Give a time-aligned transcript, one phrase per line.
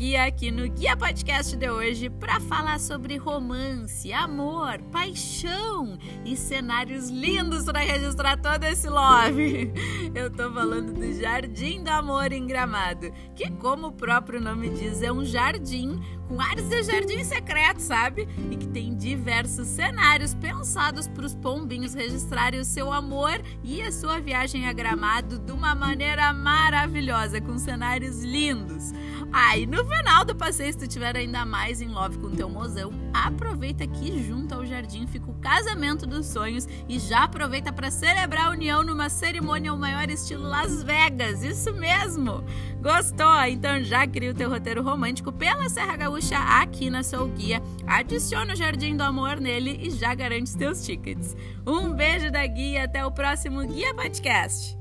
[0.00, 7.10] Guia aqui no Guia Podcast de hoje para falar sobre romance, amor, paixão e cenários
[7.10, 9.70] lindos para registrar todo esse love.
[10.12, 15.02] Eu tô falando do Jardim do Amor em Gramado, que como o próprio nome diz,
[15.02, 18.28] é um jardim com áreas de jardim secreto, sabe?
[18.50, 23.92] E que tem diversos cenários pensados para os pombinhos registrarem o seu amor e a
[23.92, 28.92] sua viagem a Gramado de uma maneira maravilhosa, com cenários lindos.
[29.32, 32.92] Ah, no final do passeio, se tu tiver ainda mais em love com teu mozão,
[33.12, 38.46] aproveita que junto ao jardim fica o casamento dos sonhos e já aproveita para celebrar
[38.46, 39.78] a união numa cerimônia ao
[40.08, 41.42] estilo Las Vegas.
[41.42, 42.44] Isso mesmo!
[42.80, 43.42] Gostou?
[43.44, 47.60] Então já cria o teu roteiro romântico pela Serra Gaúcha aqui na Sou Guia.
[47.86, 51.36] Adiciona o Jardim do Amor nele e já garante os teus tickets.
[51.66, 54.78] Um beijo da Guia, até o próximo Guia Podcast.